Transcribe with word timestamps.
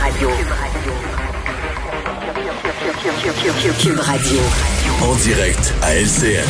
Radio. 0.00 0.30
Cube 3.80 3.98
Radio. 4.00 4.40
En 5.02 5.14
direct 5.16 5.74
à 5.82 5.94
LCN. 5.94 6.44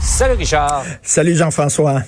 Salut 0.00 0.34
Richard. 0.34 0.84
Salut 1.02 1.34
Jean-François. 1.34 2.02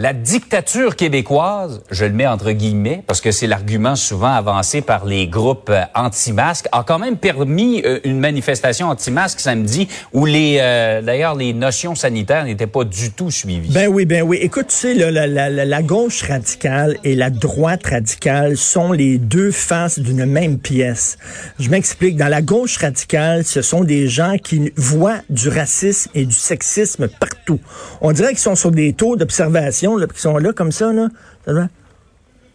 La 0.00 0.12
dictature 0.12 0.94
québécoise, 0.94 1.82
je 1.90 2.04
le 2.04 2.12
mets 2.12 2.28
entre 2.28 2.52
guillemets 2.52 3.02
parce 3.04 3.20
que 3.20 3.32
c'est 3.32 3.48
l'argument 3.48 3.96
souvent 3.96 4.32
avancé 4.32 4.80
par 4.80 5.04
les 5.04 5.26
groupes 5.26 5.70
euh, 5.70 5.82
anti-masques, 5.92 6.68
a 6.70 6.84
quand 6.86 7.00
même 7.00 7.16
permis 7.16 7.82
euh, 7.84 7.98
une 8.04 8.20
manifestation 8.20 8.86
anti-masques 8.86 9.40
samedi 9.40 9.88
où 10.12 10.24
les 10.24 10.58
euh, 10.60 11.02
d'ailleurs 11.02 11.34
les 11.34 11.52
notions 11.52 11.96
sanitaires 11.96 12.44
n'étaient 12.44 12.68
pas 12.68 12.84
du 12.84 13.10
tout 13.10 13.32
suivies. 13.32 13.72
Ben 13.72 13.88
oui, 13.88 14.04
ben 14.04 14.22
oui. 14.22 14.38
Écoute, 14.40 14.68
tu 14.68 14.76
sais, 14.76 14.94
la, 14.94 15.82
gauche 15.82 16.22
radicale 16.22 16.96
et 17.02 17.16
la 17.16 17.30
droite 17.30 17.84
radicale 17.84 18.56
sont 18.56 18.92
les 18.92 19.18
deux 19.18 19.50
faces 19.50 19.98
d'une 19.98 20.26
même 20.26 20.60
pièce. 20.60 21.18
Je 21.58 21.70
m'explique. 21.70 22.16
Dans 22.16 22.28
la 22.28 22.40
gauche 22.40 22.76
radicale, 22.76 23.42
ce 23.42 23.62
sont 23.62 23.82
des 23.82 24.06
gens 24.06 24.36
qui 24.40 24.72
voient 24.76 25.22
du 25.28 25.48
racisme 25.48 26.12
et 26.14 26.24
du 26.24 26.36
sexisme 26.36 27.08
partout. 27.08 27.58
On 28.00 28.12
dirait 28.12 28.28
qu'ils 28.28 28.38
sont 28.38 28.54
sur 28.54 28.70
des 28.70 28.92
taux 28.92 29.16
d'observation 29.16 29.87
qui 29.96 30.20
sont 30.20 30.38
là 30.38 30.52
comme 30.52 30.72
ça, 30.72 30.92
là. 30.92 31.68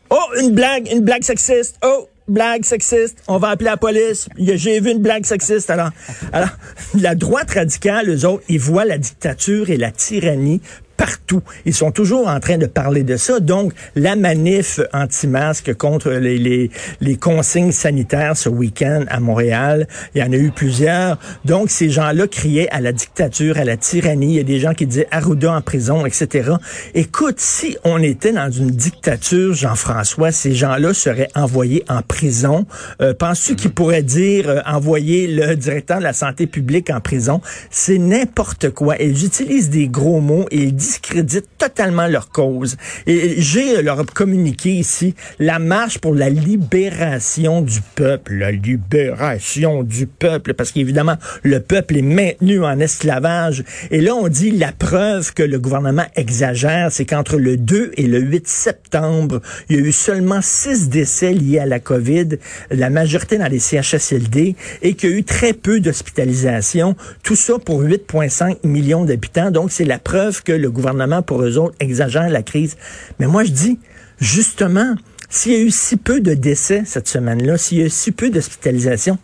Oh, 0.09 0.39
une 0.39 0.51
blague, 0.51 0.89
une 0.91 1.01
blague 1.01 1.23
sexiste. 1.23 1.77
Oh, 1.83 2.07
blague 2.27 2.63
sexiste. 2.63 3.17
On 3.27 3.37
va 3.37 3.49
appeler 3.49 3.69
la 3.69 3.77
police. 3.77 4.27
J'ai 4.37 4.79
vu 4.79 4.91
une 4.91 5.01
blague 5.01 5.25
sexiste. 5.25 5.69
Alors, 5.69 5.89
alors, 6.31 6.49
la 6.99 7.15
droite 7.15 7.51
radicale, 7.51 8.09
eux 8.09 8.25
autres, 8.25 8.43
ils 8.49 8.59
voient 8.59 8.85
la 8.85 8.97
dictature 8.97 9.69
et 9.69 9.77
la 9.77 9.91
tyrannie 9.91 10.61
partout. 10.97 11.41
Ils 11.65 11.73
sont 11.73 11.91
toujours 11.91 12.27
en 12.27 12.39
train 12.39 12.57
de 12.57 12.65
parler 12.65 13.03
de 13.03 13.17
ça. 13.17 13.39
Donc, 13.39 13.73
la 13.95 14.15
manif 14.15 14.79
anti-masque 14.93 15.73
contre 15.75 16.11
les, 16.11 16.37
les, 16.37 16.69
les, 17.01 17.15
consignes 17.15 17.71
sanitaires 17.71 18.37
ce 18.37 18.49
week-end 18.49 19.05
à 19.09 19.19
Montréal, 19.19 19.87
il 20.13 20.21
y 20.21 20.23
en 20.23 20.31
a 20.31 20.35
eu 20.35 20.51
plusieurs. 20.51 21.17
Donc, 21.45 21.69
ces 21.69 21.89
gens-là 21.89 22.27
criaient 22.27 22.69
à 22.69 22.81
la 22.81 22.91
dictature, 22.91 23.57
à 23.57 23.63
la 23.63 23.77
tyrannie. 23.77 24.33
Il 24.33 24.37
y 24.37 24.39
a 24.39 24.43
des 24.43 24.59
gens 24.59 24.73
qui 24.73 24.85
disaient 24.85 25.07
Arruda 25.11 25.53
en 25.53 25.61
prison, 25.61 26.05
etc. 26.05 26.51
Écoute, 26.93 27.39
si 27.39 27.77
on 27.83 28.01
était 28.01 28.31
dans 28.33 28.51
une 28.51 28.71
dictature, 28.71 29.53
Jean-François, 29.53 30.31
ces 30.31 30.53
gens-là 30.53 30.93
seraient 30.93 31.29
envoyés 31.35 31.83
en 31.89 32.01
prison. 32.01 32.65
Euh, 33.01 33.13
Penses-tu 33.13 33.55
qu'ils 33.55 33.71
pourraient 33.71 34.03
dire 34.03 34.49
euh, 34.49 34.59
envoyer 34.65 35.27
le 35.27 35.55
directeur 35.55 35.99
de 35.99 36.03
la 36.03 36.13
santé 36.13 36.47
publique 36.47 36.89
en 36.89 36.99
prison? 36.99 37.41
C'est 37.69 37.97
n'importe 37.97 38.69
quoi. 38.69 38.97
Ils 38.99 39.25
utilisent 39.25 39.69
des 39.69 39.87
gros 39.87 40.21
mots 40.21 40.45
et 40.51 40.63
ils 40.63 40.75
discréditent 40.83 41.57
totalement 41.57 42.07
leur 42.07 42.27
cause. 42.29 42.75
Et 43.07 43.35
j'ai 43.37 43.81
leur 43.81 44.05
communiqué 44.05 44.71
ici 44.71 45.15
la 45.39 45.57
marche 45.57 45.99
pour 45.99 46.13
la 46.13 46.29
libération 46.29 47.61
du 47.61 47.79
peuple, 47.95 48.33
la 48.33 48.51
libération 48.51 49.83
du 49.83 50.07
peuple, 50.07 50.53
parce 50.53 50.73
qu'évidemment, 50.73 51.15
le 51.43 51.61
peuple 51.61 51.95
est 51.97 52.01
maintenu 52.01 52.65
en 52.65 52.79
esclavage. 52.79 53.63
Et 53.91 54.01
là, 54.01 54.13
on 54.13 54.27
dit 54.27 54.51
la 54.51 54.73
preuve 54.73 55.33
que 55.33 55.43
le 55.43 55.57
gouvernement 55.57 56.05
exagère, 56.17 56.91
c'est 56.91 57.05
qu'entre 57.05 57.37
le 57.37 57.55
2 57.55 57.93
et 57.95 58.07
le 58.07 58.19
8 58.19 58.47
septembre, 58.47 59.41
il 59.69 59.77
y 59.77 59.79
a 59.79 59.83
eu 59.83 59.93
seulement 59.93 60.41
six 60.41 60.89
décès 60.89 61.31
liés 61.31 61.59
à 61.59 61.65
la 61.65 61.79
COVID, 61.79 62.29
la 62.71 62.89
majorité 62.89 63.37
dans 63.37 63.47
les 63.47 63.59
CHSLD, 63.59 64.55
et 64.81 64.95
qu'il 64.95 65.09
y 65.09 65.13
a 65.13 65.15
eu 65.15 65.23
très 65.23 65.53
peu 65.53 65.79
d'hospitalisations. 65.79 66.97
Tout 67.23 67.37
ça 67.37 67.57
pour 67.57 67.81
8,5 67.83 68.57
millions 68.67 69.05
d'habitants. 69.05 69.49
Donc, 69.49 69.71
c'est 69.71 69.85
la 69.85 69.99
preuve 69.99 70.43
que 70.43 70.51
le 70.51 70.72
gouvernement, 70.73 71.21
pour 71.21 71.41
eux 71.43 71.57
autres, 71.57 71.75
exagère 71.79 72.29
la 72.29 72.43
crise. 72.43 72.75
Mais 73.19 73.27
moi, 73.27 73.43
je 73.43 73.51
dis, 73.51 73.79
justement, 74.19 74.95
s'il 75.29 75.53
y 75.53 75.55
a 75.55 75.59
eu 75.59 75.71
si 75.71 75.97
peu 75.97 76.19
de 76.19 76.33
décès 76.33 76.83
cette 76.85 77.07
semaine-là, 77.07 77.57
s'il 77.57 77.79
y 77.79 77.81
a 77.81 77.85
eu 77.85 77.89
si 77.89 78.11
peu 78.11 78.29
d'hospitalisations, 78.29 79.17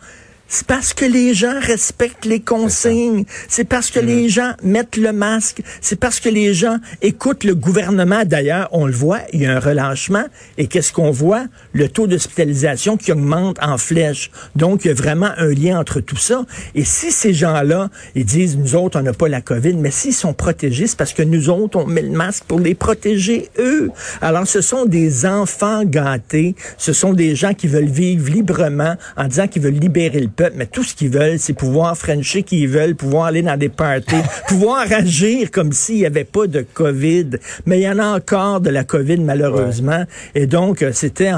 c'est 0.49 0.65
parce 0.65 0.95
que 0.95 1.05
les 1.05 1.35
gens 1.35 1.59
respectent 1.61 2.25
les 2.25 2.39
consignes. 2.39 3.25
C'est 3.47 3.65
parce 3.65 3.91
que 3.91 3.99
les 3.99 4.25
mm-hmm. 4.25 4.29
gens 4.29 4.51
mettent 4.63 4.97
le 4.97 5.13
masque. 5.13 5.61
C'est 5.79 5.99
parce 5.99 6.19
que 6.19 6.27
les 6.27 6.55
gens 6.55 6.77
écoutent 7.03 7.43
le 7.43 7.53
gouvernement. 7.53 8.25
D'ailleurs, 8.25 8.67
on 8.71 8.87
le 8.87 8.91
voit, 8.91 9.19
il 9.31 9.43
y 9.43 9.45
a 9.45 9.55
un 9.55 9.59
relâchement. 9.59 10.25
Et 10.57 10.65
qu'est-ce 10.65 10.91
qu'on 10.91 11.11
voit? 11.11 11.45
Le 11.73 11.87
taux 11.87 12.07
d'hospitalisation 12.07 12.97
qui 12.97 13.11
augmente 13.11 13.57
en 13.61 13.77
flèche. 13.77 14.31
Donc, 14.55 14.85
il 14.85 14.87
y 14.87 14.91
a 14.91 14.95
vraiment 14.95 15.29
un 15.37 15.49
lien 15.49 15.79
entre 15.79 15.99
tout 15.99 16.17
ça. 16.17 16.43
Et 16.73 16.83
si 16.83 17.11
ces 17.11 17.33
gens-là, 17.33 17.89
ils 18.15 18.25
disent, 18.25 18.57
nous 18.57 18.75
autres, 18.75 18.99
on 18.99 19.03
n'a 19.03 19.13
pas 19.13 19.29
la 19.29 19.41
COVID, 19.41 19.75
mais 19.75 19.91
s'ils 19.91 20.13
sont 20.13 20.33
protégés, 20.33 20.87
c'est 20.87 20.97
parce 20.97 21.13
que 21.13 21.23
nous 21.23 21.49
autres, 21.49 21.77
on 21.77 21.85
met 21.85 22.01
le 22.01 22.09
masque 22.09 22.45
pour 22.45 22.59
les 22.59 22.73
protéger, 22.73 23.49
eux. 23.59 23.91
Alors, 24.19 24.47
ce 24.47 24.61
sont 24.61 24.87
des 24.87 25.27
enfants 25.27 25.83
gâtés. 25.85 26.55
Ce 26.79 26.91
sont 26.91 27.13
des 27.13 27.35
gens 27.35 27.53
qui 27.53 27.67
veulent 27.67 27.85
vivre 27.85 28.31
librement 28.31 28.95
en 29.15 29.27
disant 29.27 29.47
qu'ils 29.47 29.61
veulent 29.61 29.73
libérer 29.73 30.19
le 30.19 30.38
mais 30.55 30.65
tout 30.65 30.83
ce 30.83 30.93
qu'ils 30.95 31.09
veulent, 31.09 31.39
c'est 31.39 31.53
pouvoir 31.53 31.97
frencher 31.97 32.43
qu'ils 32.43 32.67
veulent, 32.67 32.95
pouvoir 32.95 33.25
aller 33.25 33.41
dans 33.41 33.57
des 33.57 33.69
parties, 33.69 34.15
pouvoir 34.47 34.85
agir 34.91 35.51
comme 35.51 35.71
s'il 35.71 35.97
n'y 35.97 36.05
avait 36.05 36.23
pas 36.23 36.47
de 36.47 36.65
COVID. 36.73 37.31
Mais 37.65 37.79
il 37.79 37.83
y 37.83 37.89
en 37.89 37.99
a 37.99 38.15
encore 38.15 38.61
de 38.61 38.69
la 38.69 38.83
COVID, 38.83 39.17
malheureusement. 39.17 40.03
Et 40.35 40.47
donc, 40.47 40.81
euh, 40.81 40.91
c'était... 40.93 41.31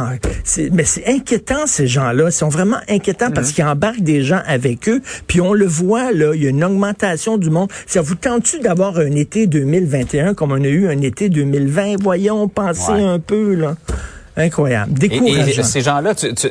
Mais 0.72 0.84
c'est 0.84 1.08
inquiétant, 1.08 1.66
ces 1.66 1.88
gens-là. 1.88 2.26
Ils 2.28 2.32
sont 2.32 2.50
vraiment 2.50 2.80
inquiétants 2.88 3.32
parce 3.32 3.50
mhm. 3.50 3.54
qu'ils 3.54 3.66
embarquent 3.66 4.02
des 4.02 4.24
gens 4.24 4.42
avec 4.46 4.88
eux. 4.90 5.02
Puis 5.28 5.42
on 5.42 5.54
le 5.54 5.66
voit, 5.66 6.12
là, 6.12 6.34
il 6.36 6.44
y 6.44 6.48
a 6.48 6.50
une 6.50 6.64
augmentation 6.64 7.38
du 7.38 7.50
monde. 7.50 7.70
Ça 7.88 8.02
vous 8.02 8.16
tente-tu 8.16 8.60
d'avoir 8.60 8.98
un 8.98 9.12
été 9.12 9.48
2021 9.48 10.34
comme 10.34 10.52
on 10.52 10.64
a 10.64 10.68
eu 10.68 10.88
un 10.88 11.02
été 11.02 11.30
2020? 11.30 12.02
Voyons, 12.02 12.48
pensez 12.48 12.92
un 12.92 13.20
peu, 13.20 13.56
là. 13.56 13.76
Incroyable. 14.38 14.94
Décourageant. 14.94 15.62
Et, 15.62 15.64
ces 15.64 15.82
gens-là, 15.82 16.16
tu, 16.16 16.34
tu 16.34 16.48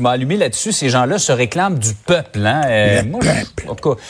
m'as 0.00 0.10
allumé 0.10 0.36
là-dessus. 0.36 0.72
Ces 0.72 0.88
gens-là 0.88 1.18
se 1.18 1.32
réclament 1.32 1.78
du 1.78 1.94
peuple. 1.94 2.44
Hein? 2.44 2.62
Euh, 2.66 3.02
le 3.02 3.10
peuple. 3.10 3.68
En 3.70 3.74
tout 3.74 3.94
cas, 3.94 4.00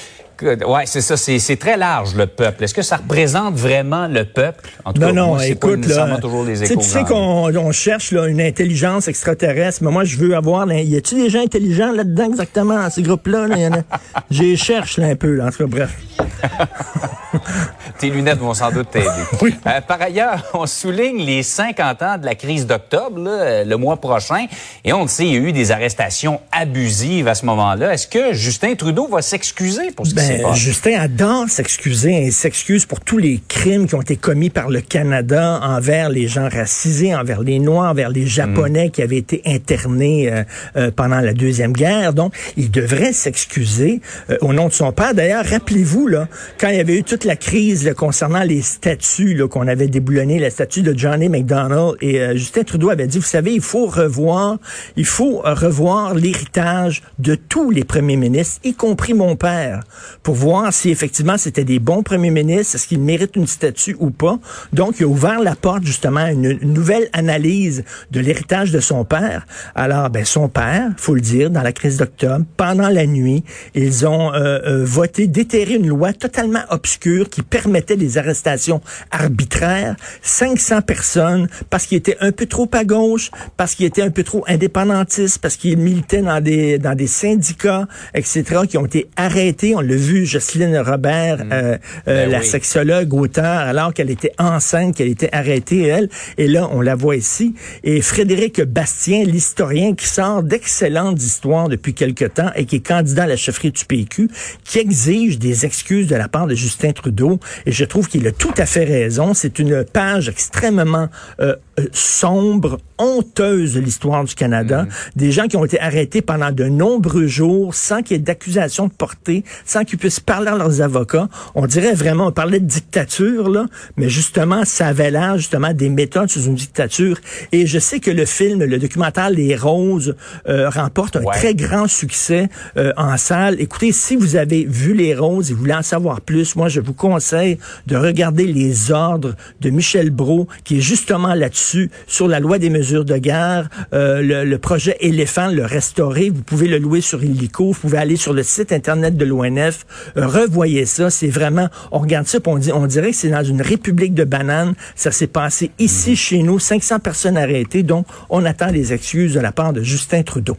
Ouais, 0.43 0.85
c'est 0.87 1.01
ça. 1.01 1.17
C'est 1.17 1.57
très 1.57 1.77
large 1.77 2.15
le 2.15 2.27
peuple. 2.27 2.65
Est-ce 2.65 2.75
que 2.75 2.83
ça 2.83 2.97
représente 2.97 3.55
vraiment 3.55 4.09
le 4.09 4.25
peuple? 4.25 4.69
En 4.85 4.93
tout 4.93 5.01
non, 5.01 5.07
cas, 5.09 5.13
non. 5.13 5.27
Moi, 5.29 5.47
écoute, 5.47 5.87
pas 5.87 6.07
là, 6.07 6.19
toujours 6.19 6.45
les 6.45 6.59
tu 6.59 6.81
sais 6.81 7.05
qu'on 7.05 7.55
on 7.57 7.73
cherche 7.73 8.11
là, 8.11 8.27
une 8.27 8.41
intelligence 8.41 9.07
extraterrestre, 9.09 9.83
mais 9.85 9.91
moi, 9.91 10.05
je 10.05 10.17
veux 10.17 10.35
avoir. 10.35 10.71
y 10.73 10.97
a-tu 10.97 11.15
des 11.15 11.31
gens 11.31 11.41
intelligents 11.43 11.93
là-dedans 11.93 12.27
exactement 12.31 12.75
dans 12.75 12.91
ces 12.91 13.03
groupes-là? 13.03 13.47
Là? 13.49 13.83
J'y 14.31 14.57
cherche 14.57 14.99
là, 14.99 15.07
un 15.07 15.17
peu. 15.17 15.35
Là, 15.35 15.47
en 15.47 15.51
tout 15.51 15.59
cas, 15.59 15.67
bref. 15.67 15.97
Tes 17.99 18.11
lunettes 18.11 18.39
vont 18.39 18.55
sans 18.55 18.71
doute 18.71 18.91
t'aider. 18.91 19.09
Oui. 19.43 19.55
Euh, 19.67 19.81
par 19.83 20.01
ailleurs, 20.01 20.43
on 20.55 20.67
souligne 20.67 21.19
les 21.19 21.43
50 21.43 22.03
ans 22.03 22.19
de 22.19 22.25
la 22.25 22.35
crise 22.35 22.67
d'octobre, 22.67 23.23
euh, 23.27 23.65
le 23.65 23.77
mois 23.77 23.97
prochain, 23.97 24.47
et 24.85 24.93
on 24.93 25.03
le 25.03 25.09
sait, 25.09 25.27
il 25.27 25.33
y 25.33 25.37
a 25.37 25.41
eu 25.41 25.53
des 25.53 25.71
arrestations 25.71 26.41
abusives 26.51 27.29
à 27.29 27.35
ce 27.35 27.45
moment-là. 27.47 27.93
Est-ce 27.93 28.07
que 28.07 28.33
Justin 28.33 28.75
Trudeau 28.75 29.07
va 29.07 29.21
s'excuser 29.21 29.91
pour 29.91 30.07
ce 30.07 30.15
qui 30.15 30.21
s'est 30.21 30.39
ben, 30.39 30.45
passé? 30.45 30.61
Justin 30.61 31.01
adore 31.01 31.49
s'excuser. 31.49 32.23
Il 32.23 32.33
s'excuse 32.33 32.87
pour 32.87 33.01
tous 33.01 33.19
les 33.19 33.43
crimes 33.49 33.87
qui 33.87 33.95
ont 33.97 34.01
été 34.01 34.17
commis 34.17 34.51
par 34.51 34.71
le 34.71 34.81
Canada 34.81 35.61
envers 35.63 36.09
les 36.09 36.27
gens 36.27 36.49
racisés, 36.49 37.15
envers 37.15 37.43
les 37.43 37.59
Noirs, 37.59 37.91
envers 37.91 38.09
les 38.09 38.27
Japonais 38.27 38.91
qui 38.91 39.03
avaient 39.03 39.19
été 39.19 39.43
internés 39.45 40.33
euh, 40.77 40.91
pendant 40.91 41.21
la 41.21 41.35
Deuxième 41.35 41.73
Guerre. 41.73 42.15
Donc, 42.15 42.35
il 42.57 42.71
devrait 42.71 43.13
s'excuser 43.13 44.01
au 44.41 44.53
nom 44.53 44.69
de 44.69 44.73
son 44.73 44.93
père. 44.93 45.15
D'ailleurs, 45.15 45.45
rappelez-vous, 45.45 46.07
là, 46.07 46.29
quand 46.59 46.69
il 46.69 46.77
y 46.77 46.81
avait 46.81 46.97
eu 46.97 47.05
toute 47.05 47.25
la 47.25 47.37
crise 47.37 47.74
concernant 47.97 48.43
les 48.43 48.63
statuts 48.63 49.41
qu'on 49.49 49.67
avait 49.67 49.89
déboulonné, 49.89 50.39
la 50.39 50.51
statue 50.51 50.83
de 50.83 50.97
Johnny 50.97 51.29
McDonald, 51.29 51.97
et 52.01 52.21
euh, 52.21 52.35
Justin 52.35 52.63
Trudeau 52.63 52.91
avait 52.91 53.07
dit, 53.07 53.19
vous 53.19 53.25
savez, 53.25 53.53
il 53.53 53.61
faut 53.61 53.87
revoir, 53.87 54.59
il 54.97 55.07
faut 55.07 55.43
revoir 55.45 56.15
l'héritage 56.15 57.03
de 57.19 57.35
tous 57.35 57.71
les 57.71 57.85
premiers 57.85 58.17
ministres, 58.17 58.61
y 58.65 58.75
compris 58.75 59.15
mon 59.15 59.37
père, 59.37 59.81
pour 60.23 60.35
voir 60.35 60.73
si 60.73 60.91
effectivement 60.91 61.37
c'était 61.39 61.65
des 61.65 61.79
bons 61.79 62.03
premiers 62.03 62.31
ministres, 62.31 62.77
est-ce 62.77 62.87
qu'ils 62.87 63.01
méritent 63.01 63.37
une 63.37 63.47
statue 63.47 63.97
ou 63.99 64.11
pas. 64.11 64.39
Donc, 64.73 64.97
il 64.99 65.05
a 65.05 65.07
ouvert 65.07 65.41
la 65.41 65.55
porte 65.55 65.85
justement 65.85 66.21
à 66.21 66.33
une, 66.33 66.59
nouvelle 66.63 67.09
analyse 67.13 67.85
de 68.11 68.21
l'héritage 68.21 68.71
de 68.73 68.81
son 68.81 69.05
père. 69.05 69.47
Alors, 69.75 70.11
ben, 70.11 70.25
son 70.25 70.49
père, 70.49 70.91
faut 70.97 71.15
le 71.15 71.21
dire, 71.21 71.51
dans 71.51 71.63
la 71.63 71.73
crise 71.73 71.97
d'octobre, 71.97 72.45
pendant 72.57 72.89
la 72.89 73.07
nuit, 73.07 73.45
ils 73.75 74.07
ont 74.07 74.33
euh, 74.33 74.61
euh, 74.67 74.85
voté 74.85 75.27
déterrer 75.27 75.75
une 75.75 75.89
loi 75.89 76.13
totalement 76.13 76.63
obscure 76.71 77.29
qui 77.29 77.43
permettait 77.65 77.97
des 77.97 78.19
arrestations 78.19 78.81
arbitraires, 79.11 79.97
500 80.23 80.83
personnes 80.83 81.49
parce 81.71 81.87
qu'ils 81.87 81.99
étaient 81.99 82.17
un 82.21 82.33
peu 82.33 82.47
trop 82.47 82.69
à 82.73 82.85
gauche, 82.85 83.31
parce 83.57 83.75
qu'ils 83.75 83.87
étaient 83.87 84.03
un 84.03 84.11
peu 84.11 84.23
trop 84.23 84.45
indépendantistes, 84.47 85.39
parce 85.39 85.57
qu'ils 85.57 85.79
militaient 85.79 86.23
dans 86.23 86.41
des 86.41 86.79
dans 86.79 86.95
des 86.95 87.07
syndicats, 87.07 87.87
etc., 88.15 88.63
qui 88.69 88.79
ont 88.79 88.87
été 88.87 89.09
arrêtés. 89.17 89.75
On 89.75 89.81
l'a 89.81 89.97
vu, 89.97 90.27
Jocelyne 90.27 90.77
Robert, 90.79 91.45
mm. 91.45 91.53
euh, 91.53 91.79
euh, 92.09 92.25
ben 92.27 92.31
la 92.31 92.43
sexologue, 92.43 93.13
auteur, 93.15 93.45
alors 93.45 93.95
qu'elle 93.95 94.11
était 94.11 94.33
enceinte, 94.39 94.97
qu'elle 94.97 95.09
était 95.09 95.31
arrêtée, 95.33 95.83
elle. 95.83 96.09
Et 96.39 96.47
là, 96.47 96.69
on 96.71 96.81
la 96.81 96.95
voit 96.95 97.17
ici. 97.17 97.55
Et 97.83 98.01
Frédéric 98.03 98.61
Bastien, 98.63 99.25
l'historien 99.25 99.95
qui 99.95 100.07
sort 100.07 100.43
d'excellentes 100.43 101.23
histoires 101.23 101.69
depuis 101.69 101.95
quelque 101.95 102.27
temps 102.27 102.51
et 102.57 102.67
qui 102.67 102.77
est 102.77 102.87
candidat 102.87 103.25
à 103.25 103.27
la 103.27 103.37
chefferie 103.37 103.73
du 103.73 103.85
PQ, 103.85 104.29
qui 104.65 104.79
exige 104.79 105.39
des 105.39 105.65
excuses 105.65 106.07
de 106.07 106.17
la 106.17 106.29
part 106.29 106.47
de 106.47 106.55
Justin 106.55 106.93
Trudeau. 106.93 107.39
Et 107.67 107.73
je 107.73 107.85
trouve 107.85 108.09
qu'il 108.09 108.27
a 108.27 108.33
tout 108.33 108.55
à 108.57 108.67
fait 108.67 108.85
raison. 108.85 109.35
C'est 109.35 109.59
une 109.59 109.85
page 109.85 110.29
extrêmement 110.29 111.09
euh, 111.41 111.57
euh, 111.79 111.87
sombre, 111.93 112.79
honteuse 112.99 113.75
de 113.75 113.81
l'histoire 113.81 114.25
du 114.25 114.35
Canada. 114.35 114.85
Mm-hmm. 114.85 115.17
Des 115.17 115.33
gens 115.33 115.47
qui 115.47 115.57
ont 115.57 115.65
été 115.65 115.81
arrêtés 115.81 116.23
pendant 116.23 116.53
de 116.53 116.65
nombreux 116.65 117.27
jours 117.27 117.75
sans 117.75 118.03
qu'il 118.03 118.17
y 118.17 118.21
ait 118.21 118.23
d'accusation 118.23 118.87
de 118.87 118.93
portée, 118.93 119.45
sans 119.65 119.85
qu'ils 119.85 119.99
puissent 119.99 120.21
parler 120.21 120.49
à 120.49 120.57
leurs 120.57 120.81
avocats. 120.81 121.29
On 121.55 121.67
dirait 121.67 121.95
vraiment, 121.95 122.29
on 122.29 122.33
parlait 122.33 122.61
de 122.61 122.67
dictature, 122.67 123.49
là, 123.49 123.67
mais 123.97 124.09
justement, 124.09 124.65
ça 124.65 124.87
avait 124.87 125.11
l'air 125.11 125.37
justement 125.37 125.73
des 125.73 125.89
méthodes 125.89 126.31
sous 126.31 126.45
une 126.45 126.55
dictature. 126.55 127.19
Et 127.53 127.67
je 127.67 127.79
sais 127.79 128.01
que 128.01 128.11
le 128.11 128.25
film, 128.25 128.63
le 128.63 128.79
documentaire 128.79 129.31
Les 129.31 129.57
Roses, 129.57 130.15
euh, 130.49 130.69
remporte 130.71 131.17
un 131.17 131.25
très 131.25 131.55
grand 131.55 131.89
succès 131.89 132.49
euh, 132.77 132.93
en 132.97 133.17
salle. 133.17 133.61
Écoutez, 133.61 133.93
si 133.93 134.17
vous 134.17 134.37
avez 134.37 134.65
vu 134.65 134.95
Les 134.95 135.15
Roses 135.15 135.51
et 135.51 135.55
vous 135.55 135.61
voulez 135.61 135.75
en 135.75 135.83
savoir 135.83 136.21
plus, 136.21 136.57
moi, 136.57 136.69
je 136.69 136.81
vous 136.81 136.95
conseille 136.95 137.44
de 137.87 137.97
regarder 137.97 138.47
Les 138.47 138.91
Ordres 138.91 139.35
de 139.61 139.71
Michel 139.71 140.11
Brault, 140.11 140.49
qui 140.65 140.79
est 140.79 140.81
justement 140.81 141.35
là-dessus, 141.35 141.91
sur 142.07 142.29
la 142.29 142.41
loi 142.41 142.59
des 142.59 142.71
mesures 142.71 143.05
de 143.05 143.17
guerre, 143.17 143.69
euh, 143.93 144.23
le, 144.23 144.45
le, 144.45 144.59
projet 144.59 144.97
Éléphant, 145.01 145.49
le 145.49 145.65
restaurer. 145.65 146.31
Vous 146.31 146.43
pouvez 146.43 146.69
le 146.69 146.79
louer 146.79 147.01
sur 147.01 147.23
Illico. 147.23 147.73
Vous 147.73 147.81
pouvez 147.81 147.99
aller 147.99 148.17
sur 148.17 148.33
le 148.33 148.43
site 148.43 148.73
Internet 148.73 149.17
de 149.17 149.25
l'ONF. 149.25 149.87
Euh, 150.17 150.27
revoyez 150.27 150.87
ça. 150.87 151.11
C'est 151.11 151.29
vraiment, 151.29 151.69
on 151.93 151.99
regarde 151.99 152.27
ça, 152.27 152.39
on, 152.47 152.59
dit, 152.59 152.73
on 152.73 152.87
dirait 152.87 153.11
que 153.11 153.17
c'est 153.17 153.31
dans 153.31 153.45
une 153.45 153.63
république 153.63 154.15
de 154.15 154.25
bananes. 154.25 154.75
Ça 154.95 155.11
s'est 155.11 155.27
passé 155.27 155.71
ici, 155.79 156.11
mhm. 156.11 156.17
chez 156.17 156.43
nous. 156.43 156.59
500 156.59 157.01
personnes 157.01 157.37
arrêtées. 157.37 157.83
Donc, 157.83 158.07
on 158.31 158.45
attend 158.45 158.69
les 158.69 158.93
excuses 158.93 159.35
de 159.35 159.41
la 159.41 159.53
part 159.53 159.73
de 159.73 159.83
Justin 159.83 160.23
Trudeau 160.23 160.57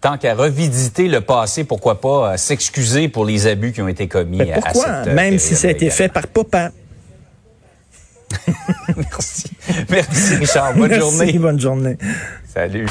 tant 0.00 0.16
qu'à 0.18 0.34
revisiter 0.34 1.08
le 1.08 1.20
passé, 1.20 1.64
pourquoi 1.64 2.00
pas 2.00 2.32
euh, 2.32 2.36
s'excuser 2.36 3.08
pour 3.08 3.24
les 3.24 3.46
abus 3.46 3.72
qui 3.72 3.82
ont 3.82 3.88
été 3.88 4.08
commis 4.08 4.38
Mais 4.38 4.52
pourquoi? 4.52 4.86
à 4.88 5.04
cette 5.04 5.14
Même 5.14 5.38
si 5.38 5.56
ça 5.56 5.68
a 5.68 5.70
été 5.70 5.90
fait 5.90 6.08
par 6.08 6.26
papa. 6.26 6.70
Merci. 8.96 9.50
Merci, 9.88 10.36
Richard. 10.36 10.74
Bonne 10.74 10.88
Merci, 10.90 11.00
journée. 11.00 11.32
Bonne 11.38 11.60
journée. 11.60 11.96
Salut. 12.52 12.86